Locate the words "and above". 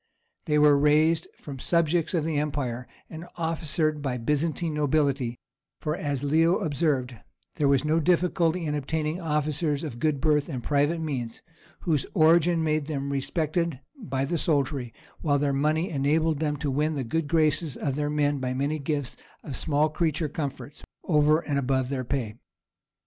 21.41-21.89